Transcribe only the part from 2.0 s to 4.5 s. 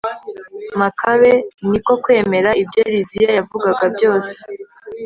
kwemera ibyo liziya yavugaga byose